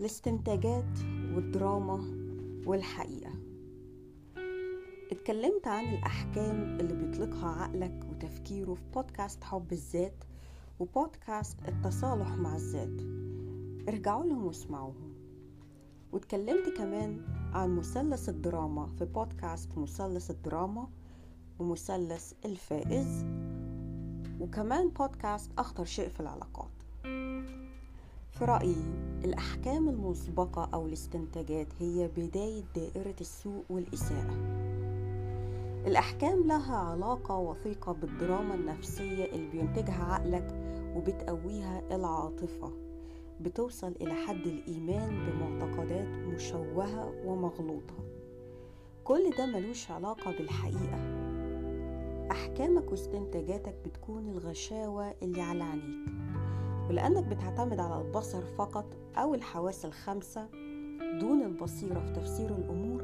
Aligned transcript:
الاستنتاجات 0.00 0.98
والدراما 1.34 2.00
والحقيقة. 2.66 3.32
اتكلمت 5.12 5.66
عن 5.66 5.84
الأحكام 5.84 6.80
اللي 6.80 6.94
بيطلقها 6.94 7.48
عقلك 7.48 8.06
وتفكيره 8.10 8.74
في 8.74 8.82
بودكاست 8.94 9.44
حب 9.44 9.72
الذات 9.72 10.24
وبودكاست 10.80 11.58
التصالح 11.68 12.34
مع 12.34 12.56
الذات. 12.56 13.02
ارجعوا 13.88 14.24
لهم 14.24 14.46
واسمعوهم. 14.46 15.14
واتكلمت 16.12 16.68
كمان 16.76 17.20
عن 17.52 17.76
مثلث 17.76 18.28
الدراما 18.28 18.86
في 18.86 19.04
بودكاست 19.04 19.78
مثلث 19.78 20.30
الدراما 20.30 20.88
ومثلث 21.58 22.32
الفائز. 22.44 23.24
وكمان 24.40 24.88
بودكاست 24.88 25.50
أخطر 25.58 25.84
شيء 25.84 26.08
في 26.08 26.20
العلاقات. 26.20 26.83
في 28.38 28.44
رأيي 28.44 28.76
الأحكام 29.24 29.88
المسبقة 29.88 30.68
أو 30.74 30.86
الاستنتاجات 30.86 31.66
هي 31.80 32.08
بداية 32.16 32.62
دائرة 32.76 33.14
السوء 33.20 33.64
والإساءة. 33.70 34.34
الأحكام 35.86 36.46
لها 36.46 36.76
علاقة 36.76 37.36
وثيقة 37.38 37.92
بالدراما 37.92 38.54
النفسية 38.54 39.24
اللي 39.24 39.48
بينتجها 39.50 40.04
عقلك 40.04 40.54
وبتقويها 40.96 41.82
العاطفة 41.96 42.72
بتوصل 43.40 43.94
إلى 44.00 44.14
حد 44.14 44.46
الإيمان 44.46 45.26
بمعتقدات 45.26 46.08
مشوهة 46.34 47.12
ومغلوطة. 47.26 47.94
كل 49.04 49.30
ده 49.38 49.46
ملوش 49.46 49.90
علاقة 49.90 50.30
بالحقيقة. 50.38 50.98
أحكامك 52.30 52.90
واستنتاجاتك 52.90 53.74
بتكون 53.86 54.28
الغشاوة 54.28 55.14
اللي 55.22 55.40
على 55.42 55.62
عينيك. 55.64 56.33
ولأنك 56.90 57.24
بتعتمد 57.24 57.80
على 57.80 58.02
البصر 58.02 58.42
فقط 58.42 58.86
أو 59.16 59.34
الحواس 59.34 59.84
الخمسة 59.84 60.48
دون 61.20 61.42
البصيرة 61.42 62.00
في 62.00 62.12
تفسير 62.12 62.50
الأمور 62.56 63.02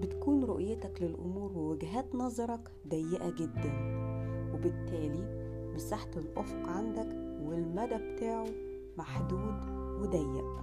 بتكون 0.00 0.44
رؤيتك 0.44 1.02
للأمور 1.02 1.52
ووجهات 1.52 2.14
نظرك 2.14 2.70
ضيقة 2.88 3.30
جدا. 3.30 3.72
وبالتالي 4.54 5.50
مساحة 5.74 6.10
الأفق 6.16 6.68
عندك 6.68 7.08
والمدى 7.42 7.94
بتاعه 7.94 8.46
محدود 8.98 9.64
وضيق. 10.00 10.60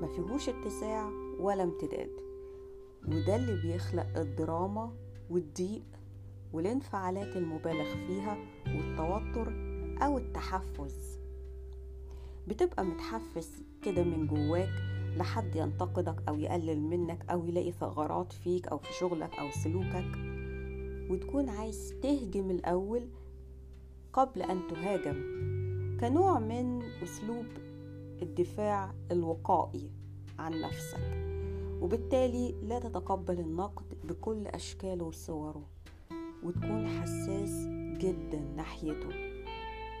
ما 0.00 0.08
فيهوش 0.16 0.48
اتساع 0.48 1.10
ولا 1.40 1.62
امتداد. 1.62 2.10
وده 3.08 3.36
اللي 3.36 3.62
بيخلق 3.62 4.06
الدراما 4.16 4.92
والضيق 5.30 5.84
والانفعالات 6.52 7.36
المبالغ 7.36 8.06
فيها 8.06 8.36
والتوتر 8.66 9.52
أو 10.02 10.18
التحفز. 10.18 11.13
بتبقى 12.48 12.84
متحفز 12.84 13.50
كده 13.82 14.02
من 14.02 14.26
جواك 14.26 14.72
لحد 15.16 15.56
ينتقدك 15.56 16.16
أو 16.28 16.38
يقلل 16.38 16.80
منك 16.80 17.30
أو 17.30 17.46
يلاقي 17.46 17.72
ثغرات 17.72 18.32
فيك 18.32 18.68
أو 18.68 18.78
في 18.78 18.92
شغلك 19.00 19.38
أو 19.38 19.50
سلوكك. 19.50 20.18
وتكون 21.10 21.48
عايز 21.48 21.94
تهجم 22.02 22.50
الأول 22.50 23.08
قبل 24.12 24.42
أن 24.42 24.60
تهاجم 24.70 25.16
كنوع 26.00 26.38
من 26.38 26.82
أسلوب 27.02 27.46
الدفاع 28.22 28.94
الوقائي 29.10 29.90
عن 30.38 30.60
نفسك 30.60 31.24
وبالتالي 31.80 32.54
لا 32.62 32.78
تتقبل 32.78 33.40
النقد 33.40 33.84
بكل 34.04 34.46
أشكاله 34.46 35.04
وصوره 35.04 35.62
وتكون 36.42 36.88
حساس 36.88 37.66
جدا 37.98 38.40
ناحيته. 38.56 39.08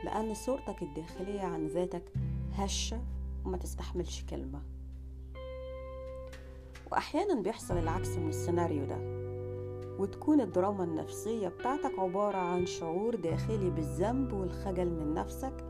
لأن 0.04 0.34
صورتك 0.34 0.82
الداخلية 0.82 1.40
عن 1.40 1.66
ذاتك 1.66 2.12
هشة 2.54 3.00
وما 3.44 3.56
تستحملش 3.56 4.24
كلمة. 4.30 4.62
وأحيانا 6.92 7.40
بيحصل 7.42 7.78
العكس 7.78 8.08
من 8.08 8.28
السيناريو 8.28 8.84
ده 8.84 8.98
وتكون 9.98 10.40
الدراما 10.40 10.84
النفسية 10.84 11.48
بتاعتك 11.48 11.98
عبارة 11.98 12.36
عن 12.36 12.66
شعور 12.66 13.14
داخلي 13.14 13.70
بالذنب 13.70 14.32
والخجل 14.32 14.90
من 14.90 15.14
نفسك 15.14 15.64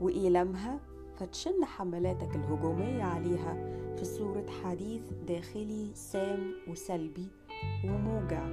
وإيلامها 0.00 0.80
فتشن 1.16 1.64
حملاتك 1.64 2.36
الهجومية 2.36 3.02
عليها 3.02 3.54
في 3.96 4.04
صورة 4.04 4.46
حديث 4.64 5.02
داخلي 5.28 5.90
سام 5.94 6.52
وسلبي 6.68 7.28
وموجع 7.84 8.48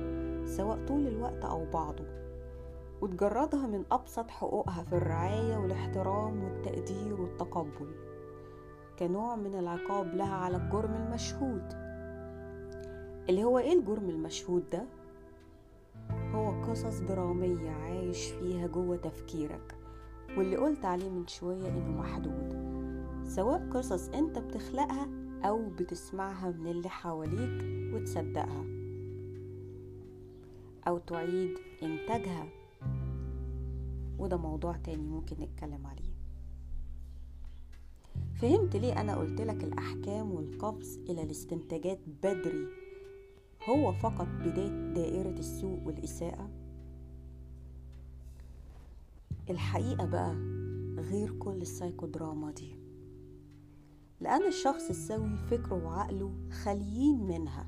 سواء 0.45 0.85
طول 0.87 1.07
الوقت 1.07 1.45
أو 1.45 1.65
بعضه. 1.71 2.22
وتجردها 3.03 3.67
من 3.67 3.83
أبسط 3.91 4.29
حقوقها 4.29 4.83
في 4.83 4.93
الرعاية 4.95 5.57
والاحترام 5.57 6.43
والتقدير 6.43 7.21
والتقبل 7.21 7.95
كنوع 8.99 9.35
من 9.35 9.55
العقاب 9.55 10.15
لها 10.15 10.35
على 10.35 10.57
الجرم 10.57 10.93
المشهود 10.93 11.63
اللي 13.29 13.43
هو 13.43 13.59
إيه 13.59 13.79
الجرم 13.79 14.09
المشهود 14.09 14.69
ده؟ 14.69 14.85
هو 16.11 16.63
قصص 16.63 16.99
درامية 16.99 17.69
عايش 17.69 18.25
فيها 18.31 18.67
جوه 18.67 18.97
تفكيرك 18.97 19.75
واللي 20.37 20.57
قلت 20.57 20.85
عليه 20.85 21.09
من 21.09 21.27
شوية 21.27 21.67
إنه 21.69 21.97
محدود 22.01 22.63
سواء 23.25 23.69
قصص 23.73 24.09
أنت 24.09 24.39
بتخلقها 24.39 25.07
أو 25.45 25.69
بتسمعها 25.69 26.51
من 26.51 26.67
اللي 26.71 26.89
حواليك 26.89 27.63
وتصدقها 27.93 28.65
أو 30.87 30.97
تعيد 30.97 31.57
إنتاجها 31.83 32.62
وده 34.19 34.37
موضوع 34.37 34.77
تاني 34.77 35.07
ممكن 35.07 35.35
نتكلم 35.39 35.87
عليه. 35.87 36.13
فهمت 38.35 38.75
ليه 38.75 39.01
أنا 39.01 39.15
قلت 39.15 39.41
لك 39.41 39.63
الأحكام 39.63 40.31
والقفز 40.31 40.97
إلى 40.97 41.23
الاستنتاجات 41.23 41.99
بدري؟ 42.23 42.67
هو 43.69 43.91
فقط 43.93 44.27
بداية 44.27 44.93
دائرة 44.93 45.39
السوء 45.39 45.79
والإساءة؟ 45.85 46.49
الحقيقة 49.49 50.05
بقى 50.05 50.35
غير 50.97 51.31
كل 51.39 51.61
السايكودراما 51.61 52.51
دي. 52.51 52.75
لأن 54.21 54.47
الشخص 54.47 54.89
السوي 54.89 55.37
فكره 55.37 55.85
وعقله 55.85 56.33
خاليين 56.63 57.27
منها 57.27 57.67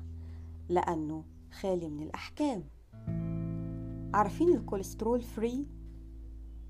لأنه 0.68 1.24
خالي 1.60 1.88
من 1.88 2.02
الأحكام. 2.02 2.64
عارفين 4.14 4.48
ال 4.56 4.61
cholesterol 4.61 5.22
free 5.22 5.66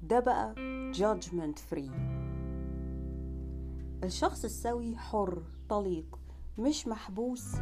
ده 0.08 0.20
بقى 0.20 0.54
judgment 0.94 1.58
free. 1.70 1.90
الشخص 4.04 4.44
السوي 4.44 4.96
حر 4.96 5.42
طليق 5.68 6.18
مش 6.58 6.88
محبوس 6.88 7.54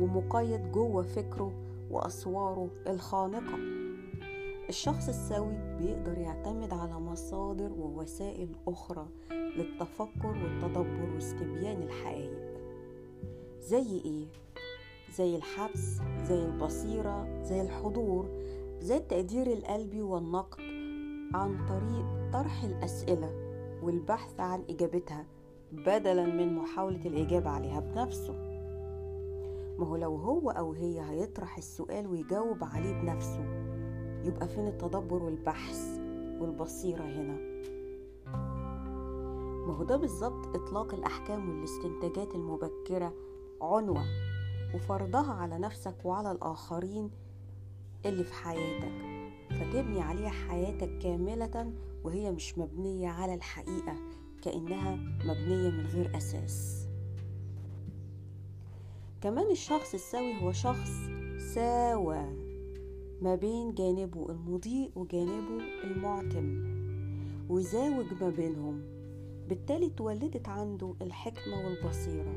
ومقيد 0.00 0.72
جوه 0.72 1.02
فكره 1.02 1.52
وأسواره 1.90 2.70
الخانقة. 2.86 3.58
الشخص 4.68 5.08
السوي 5.08 5.76
بيقدر 5.78 6.18
يعتمد 6.18 6.72
على 6.72 6.94
مصادر 7.00 7.72
ووسائل 7.72 8.48
أخرى 8.68 9.08
للتفكر 9.30 10.26
والتدبر 10.28 11.10
واستبيان 11.14 11.82
الحقائق. 11.82 12.58
زي 13.60 14.00
إيه؟ 14.04 14.26
زي 15.16 15.36
الحبس 15.36 15.98
زي 16.28 16.44
البصيرة 16.44 17.42
زي 17.42 17.60
الحضور 17.60 18.28
زي 18.80 18.96
التقدير 18.96 19.46
القلبي 19.52 20.02
والنقد. 20.02 20.67
عن 21.34 21.66
طريق 21.68 22.30
طرح 22.32 22.64
الأسئلة 22.64 23.30
والبحث 23.82 24.40
عن 24.40 24.64
إجابتها 24.70 25.26
بدلا 25.72 26.26
من 26.26 26.54
محاولة 26.54 27.06
الإجابة 27.06 27.50
عليها 27.50 27.80
بنفسه. 27.80 28.32
ما 29.78 29.86
هو 29.86 29.96
لو 29.96 30.16
هو 30.16 30.50
أو 30.50 30.72
هي 30.72 31.00
هيطرح 31.00 31.56
السؤال 31.58 32.06
ويجاوب 32.06 32.64
عليه 32.64 33.00
بنفسه 33.00 33.44
يبقى 34.24 34.48
فين 34.48 34.66
التدبر 34.66 35.22
والبحث 35.22 35.98
والبصيرة 36.40 37.02
هنا؟ 37.02 37.38
ما 39.66 39.74
هو 39.76 39.84
ده 39.84 39.96
بالظبط 39.96 40.56
إطلاق 40.56 40.94
الأحكام 40.94 41.48
والاستنتاجات 41.50 42.34
المبكرة 42.34 43.12
عنوة 43.62 44.04
وفرضها 44.74 45.32
على 45.32 45.58
نفسك 45.58 45.94
وعلى 46.04 46.32
الآخرين 46.32 47.10
اللي 48.06 48.24
في 48.24 48.34
حياتك. 48.34 49.07
فتبني 49.60 50.00
عليها 50.00 50.28
حياتك 50.30 50.98
كاملة 50.98 51.72
وهي 52.04 52.32
مش 52.32 52.58
مبنية 52.58 53.08
على 53.08 53.34
الحقيقة 53.34 53.94
كأنها 54.42 54.96
مبنية 55.24 55.70
من 55.70 55.86
غير 55.86 56.16
أساس. 56.16 56.88
كمان 59.20 59.50
الشخص 59.50 59.94
السوي 59.94 60.42
هو 60.42 60.52
شخص 60.52 60.90
ساوى 61.54 62.24
ما 63.22 63.34
بين 63.34 63.74
جانبه 63.74 64.30
المضيء 64.30 64.90
وجانبه 64.96 65.64
المعتم 65.84 66.64
ويزاوج 67.48 68.06
ما 68.20 68.30
بينهم. 68.30 68.82
بالتالي 69.48 69.86
اتولدت 69.86 70.48
عنده 70.48 70.94
الحكمة 71.02 71.56
والبصيرة 71.66 72.34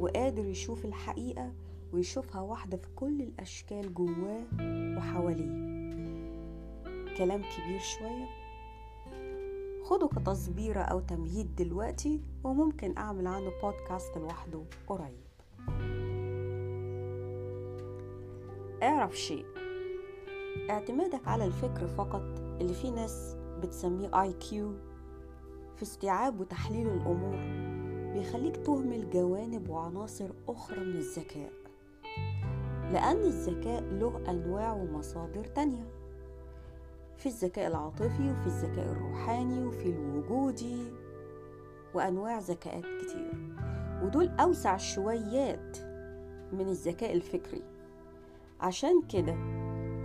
وقادر 0.00 0.44
يشوف 0.46 0.84
الحقيقة 0.84 1.52
ويشوفها 1.92 2.40
واحدة 2.40 2.76
في 2.76 2.88
كل 2.96 3.22
الأشكال 3.22 3.94
جواه 3.94 4.44
وحواليه. 4.98 5.69
كلام 7.18 7.42
كبير 7.42 7.80
شوية. 7.80 8.26
خده 9.84 10.08
كتصبيرة 10.08 10.80
أو 10.80 11.00
تمهيد 11.00 11.56
دلوقتي 11.56 12.20
وممكن 12.44 12.98
أعمل 12.98 13.26
عنه 13.26 13.50
بودكاست 13.62 14.16
لوحده 14.18 14.62
قريب. 14.86 15.20
اعرف 18.82 19.18
شيء. 19.18 19.46
اعتمادك 20.70 21.28
على 21.28 21.44
الفكر 21.44 21.86
فقط 21.86 22.22
اللي 22.60 22.74
في 22.74 22.90
ناس 22.90 23.36
بتسميه 23.62 24.22
اي 24.22 24.32
كيو 24.32 24.74
في 25.76 25.82
استيعاب 25.82 26.40
وتحليل 26.40 26.88
الأمور 26.88 27.36
بيخليك 28.12 28.56
تهمل 28.56 29.10
جوانب 29.10 29.68
وعناصر 29.68 30.30
أخرى 30.48 30.80
من 30.80 30.96
الذكاء 30.96 31.52
لأن 32.92 33.16
الذكاء 33.16 33.82
له 33.82 34.30
أنواع 34.30 34.72
ومصادر 34.72 35.44
تانية. 35.44 35.99
في 37.20 37.26
الذكاء 37.26 37.66
العاطفي 37.66 38.30
وفي 38.30 38.46
الذكاء 38.46 38.92
الروحاني 38.92 39.64
وفي 39.64 39.88
الوجودي 39.90 40.76
وأنواع 41.94 42.38
ذكاءات 42.38 42.84
كتير. 42.84 43.32
ودول 44.02 44.28
أوسع 44.28 44.76
شويات 44.76 45.78
من 46.52 46.68
الذكاء 46.68 47.12
الفكري. 47.12 47.62
عشان 48.60 49.02
كده 49.02 49.32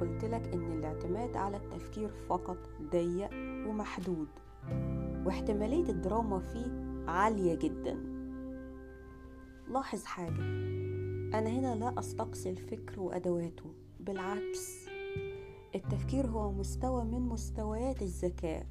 قلت 0.01 0.25
لك 0.25 0.53
إن 0.53 0.71
الاعتماد 0.71 1.37
على 1.37 1.57
التفكير 1.57 2.09
فقط 2.29 2.57
ضيق 2.91 3.29
ومحدود 3.67 4.27
واحتمالية 5.25 5.89
الدراما 5.89 6.39
فيه 6.39 6.71
عالية 7.11 7.55
جدا. 7.55 7.97
لاحظ 9.67 10.03
حاجة 10.03 10.41
أنا 11.33 11.49
هنا 11.49 11.75
لا 11.75 11.99
أستقصي 11.99 12.49
الفكر 12.49 12.99
وأدواته 12.99 13.73
بالعكس. 13.99 14.84
التفكير 15.75 16.27
هو 16.27 16.51
مستوى 16.51 17.03
من 17.03 17.21
مستويات 17.21 18.01
الذكاء 18.01 18.67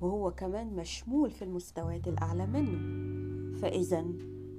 وهو 0.00 0.30
كمان 0.30 0.76
مشمول 0.76 1.30
في 1.30 1.42
المستويات 1.42 2.08
الأعلى 2.08 2.46
منه. 2.46 3.00
فإذا 3.58 4.04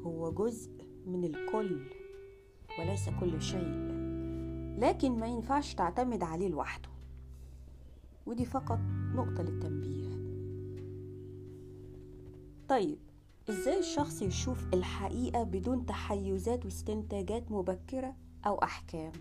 هو 0.06 0.32
جزء 0.32 0.72
من 1.06 1.26
الكل 1.26 1.82
وليس 2.80 3.10
كل 3.10 3.42
شيء. 3.42 3.92
لكن 4.80 5.12
ما 5.20 5.28
ينفعش 5.28 5.74
تعتمد 5.74 6.24
عليه 6.24 6.48
لوحده. 6.48 6.90
ودي 8.26 8.46
فقط 8.46 8.80
نقطة 9.16 9.44
للتنبيه. 9.44 10.12
طيب 12.70 12.98
إزاي 13.50 13.80
الشخص 13.80 14.22
يشوف 14.22 14.74
الحقيقة 14.74 15.44
بدون 15.44 15.86
تحيزات 15.86 16.66
واستنتاجات 16.66 17.52
مبكرة 17.52 18.16
أو 18.46 18.56
أحكام؟ 18.56 19.12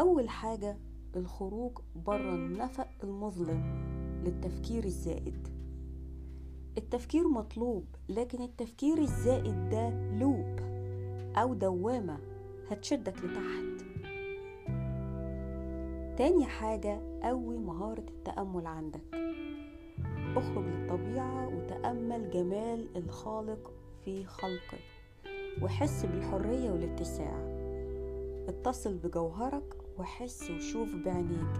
أول 0.00 0.28
حاجة 0.28 0.76
الخروج 1.16 1.72
بره 2.06 2.34
النفق 2.34 2.88
المظلم 3.04 3.62
للتفكير 4.24 4.84
الزائد. 4.84 5.48
التفكير 6.78 7.28
مطلوب 7.28 7.84
لكن 8.08 8.42
التفكير 8.42 8.98
الزائد 8.98 9.68
ده 9.68 9.90
لوب 10.18 10.60
أو 11.36 11.54
دوامة 11.54 12.18
هتشدك 12.70 13.14
لتحت. 13.24 13.86
تاني 16.18 16.44
حاجة 16.44 17.00
قوي 17.22 17.58
مهارة 17.58 18.04
التأمل 18.08 18.66
عندك. 18.66 19.14
اخرج 20.36 20.64
للطبيعة 20.64 21.48
وتأمل 21.56 22.30
جمال 22.30 22.96
الخالق 22.96 23.72
في 24.04 24.24
خلقه 24.24 24.78
وحس 25.62 26.06
بالحرية 26.06 26.70
والاتساع. 26.70 27.60
اتصل 28.48 28.96
بجوهرك 28.96 29.79
وحس 30.00 30.50
وشوف 30.50 30.94
بعينيك. 30.94 31.56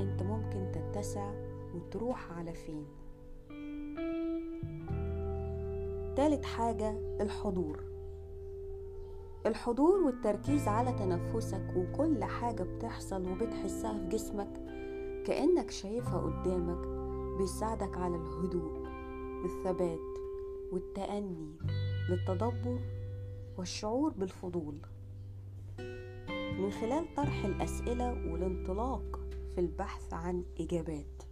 انت 0.00 0.22
ممكن 0.22 0.72
تتسع 0.72 1.32
وتروح 1.74 2.32
على 2.32 2.52
فين. 2.54 2.86
تالت 6.16 6.44
حاجة 6.44 6.90
الحضور. 7.20 7.84
الحضور 9.46 9.98
والتركيز 9.98 10.68
على 10.68 10.92
تنفسك 10.92 11.74
وكل 11.76 12.24
حاجة 12.24 12.62
بتحصل 12.62 13.30
وبتحسها 13.30 13.98
في 13.98 14.08
جسمك 14.08 14.52
كأنك 15.26 15.70
شايفها 15.70 16.20
قدامك 16.20 16.88
بيساعدك 17.38 17.96
على 17.96 18.16
الهدوء 18.16 18.88
والثبات 19.42 20.18
والتأني 20.72 21.52
للتدبر 22.10 22.80
والشعور 23.58 24.10
بالفضول. 24.10 24.78
من 26.60 26.70
خلال 26.70 27.14
طرح 27.14 27.44
الأسئلة 27.44 28.32
والانطلاق 28.32 29.20
في 29.54 29.60
البحث 29.60 30.12
عن 30.14 30.44
إجابات. 30.60 31.22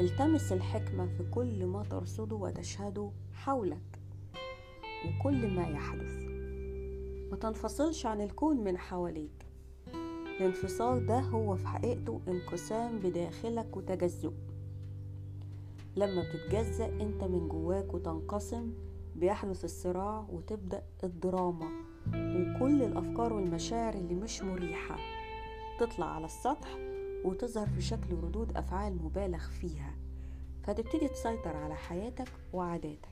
التمس 0.00 0.52
الحكمة 0.52 1.06
في 1.06 1.30
كل 1.30 1.66
ما 1.66 1.82
ترصده 1.82 2.36
وتشهده 2.36 3.10
حولك 3.32 4.00
وكل 5.06 5.54
ما 5.56 5.68
يحدث. 5.68 6.12
ما 7.30 7.36
تنفصلش 7.36 8.06
عن 8.06 8.20
الكون 8.20 8.64
من 8.64 8.78
حواليك. 8.78 9.46
الانفصال 10.40 11.06
ده 11.06 11.20
هو 11.20 11.56
في 11.56 11.68
حقيقته 11.68 12.20
انقسام 12.28 12.98
بداخلك 12.98 13.76
وتجزؤ. 13.76 14.32
لما 15.96 16.22
بتتجزأ 16.22 16.86
أنت 16.86 17.24
من 17.24 17.48
جواك 17.48 17.94
وتنقسم 17.94 18.72
بيحدث 19.16 19.64
الصراع 19.64 20.26
وتبدأ 20.32 20.82
الدراما. 21.04 21.93
وكل 22.08 22.82
الأفكار 22.82 23.32
والمشاعر 23.32 23.94
اللي 23.94 24.14
مش 24.14 24.42
مريحة. 24.42 24.96
تطلع 25.80 26.06
على 26.06 26.24
السطح 26.24 26.68
وتظهر 27.24 27.66
في 27.66 27.80
شكل 27.80 28.14
ردود 28.22 28.56
أفعال 28.56 28.96
مبالغ 29.04 29.38
فيها. 29.60 29.94
فتبتدي 30.62 31.08
تسيطر 31.08 31.56
على 31.56 31.74
حياتك 31.74 32.28
وعاداتك 32.52 33.08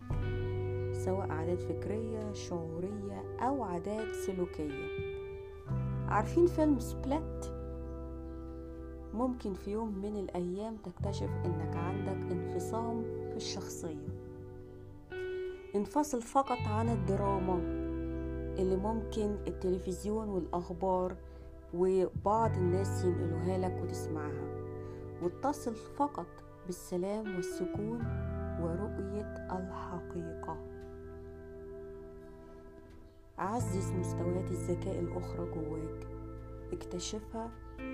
سواء 0.92 1.30
عادات 1.30 1.60
فكرية 1.60 2.32
شعورية 2.32 3.36
أو 3.40 3.62
عادات 3.62 4.14
سلوكية. 4.14 4.88
عارفين 6.08 6.46
فيلم 6.46 6.78
سبلت 6.78 7.58
ممكن 9.14 9.54
في 9.54 9.70
يوم 9.70 9.98
من 9.98 10.16
الأيام 10.16 10.76
تكتشف 10.76 11.30
إنك 11.44 11.76
عندك 11.76 12.32
انفصام 12.32 13.02
في 13.02 13.36
الشخصية. 13.36 14.08
انفصل 15.74 16.22
فقط 16.22 16.58
عن 16.66 16.88
الدراما. 16.88 17.81
اللي 18.58 18.76
ممكن 18.76 19.36
التلفزيون 19.46 20.28
والأخبار 20.28 21.16
وبعض 21.74 22.56
الناس 22.56 23.04
ينقلوها 23.04 23.58
لك 23.58 23.82
وتسمعها. 23.82 24.62
واتصل 25.22 25.74
فقط 25.74 26.26
بالسلام 26.66 27.36
والسكون 27.36 27.98
ورؤية 28.60 29.34
الحقيقة. 29.50 30.56
عزز 33.38 33.92
مستويات 33.92 34.50
الذكاء 34.50 35.00
الأخرى 35.00 35.50
جواك. 35.50 36.06
اكتشفها 36.72 37.50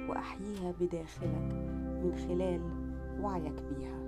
وأحييها 0.08 0.74
بداخلك 0.80 1.52
من 2.04 2.14
خلال 2.28 2.60
وعيك 3.22 3.62
بيها. 3.62 3.98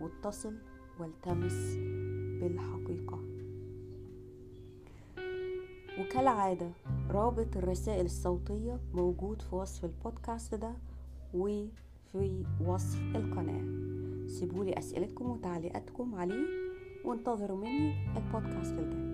واتصل 0.00 0.54
والتمس 1.00 1.76
بالحقيقة. 2.40 3.35
وكالعادة 6.00 6.70
رابط 7.10 7.56
الرسائل 7.56 8.04
الصوتية 8.04 8.80
موجود 8.94 9.42
في 9.42 9.54
وصف 9.54 9.84
البودكاست 9.84 10.54
ده 10.54 10.72
وفي 11.34 12.44
وصف 12.66 13.00
القناة. 13.16 13.64
سيبولي 14.28 14.78
أسئلتكم 14.78 15.30
وتعليقاتكم 15.30 16.14
عليه 16.14 16.46
وانتظروا 17.04 17.56
مني 17.58 17.94
البودكاست 18.16 18.72
الجاي. 18.72 19.05